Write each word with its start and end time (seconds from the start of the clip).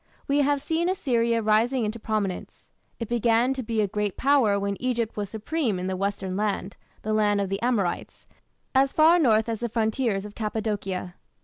We 0.27 0.39
have 0.41 0.63
seen 0.63 0.89
Assyria 0.89 1.43
rising 1.43 1.85
into 1.85 1.99
prominence. 1.99 2.67
It 2.97 3.07
began 3.07 3.53
to 3.53 3.61
be 3.61 3.81
a 3.81 3.87
great 3.87 4.17
Power 4.17 4.59
when 4.59 4.75
Egypt 4.81 5.15
was 5.15 5.29
supreme 5.29 5.77
in 5.77 5.85
the 5.85 5.95
"Western 5.95 6.35
Land" 6.35 6.75
(the 7.03 7.13
land 7.13 7.39
of 7.39 7.49
the 7.49 7.61
Amorites) 7.61 8.25
as 8.73 8.93
far 8.93 9.19
north 9.19 9.47
as 9.47 9.59
the 9.59 9.69
frontiers 9.69 10.25
of 10.25 10.33
Cappadocia. 10.33 11.13